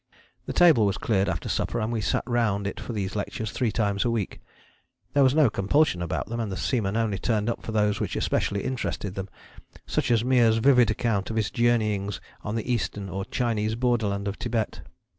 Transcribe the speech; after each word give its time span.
The 0.47 0.53
table 0.53 0.87
was 0.87 0.97
cleared 0.97 1.29
after 1.29 1.47
supper 1.47 1.79
and 1.79 1.91
we 1.93 2.01
sat 2.01 2.23
round 2.25 2.65
it 2.65 2.79
for 2.79 2.91
these 2.91 3.15
lectures 3.15 3.51
three 3.51 3.71
times 3.71 4.03
a 4.03 4.09
week. 4.09 4.41
There 5.13 5.21
was 5.21 5.35
no 5.35 5.47
compulsion 5.47 6.01
about 6.01 6.25
them, 6.27 6.39
and 6.39 6.51
the 6.51 6.57
seamen 6.57 6.97
only 6.97 7.19
turned 7.19 7.47
up 7.47 7.61
for 7.61 7.71
those 7.71 7.99
which 7.99 8.15
especially 8.15 8.63
interested 8.63 9.13
them, 9.13 9.29
such 9.85 10.09
as 10.09 10.23
Meares' 10.23 10.57
vivid 10.57 10.89
account 10.89 11.29
of 11.29 11.35
his 11.35 11.51
journeyings 11.51 12.19
on 12.43 12.55
the 12.55 12.73
Eastern 12.73 13.09
or 13.09 13.25
Chinese 13.25 13.75
borderland 13.75 14.27
of 14.27 14.37
Thibet. 14.37 14.81